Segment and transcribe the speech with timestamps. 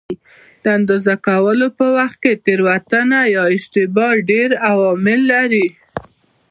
[0.63, 5.67] د اندازه کولو په وخت کې تېروتنه یا اشتباه ډېر عوامل لري.